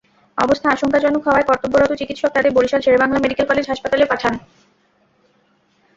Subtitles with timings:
[0.37, 4.33] অবস্থা আশঙ্কাজনক হওয়ায় কর্তব্যরত চিকিত্সক তাদের বরিশাল শেরেবাংলা মেডিকেল কলেজ হাসপাতালে পাঠান।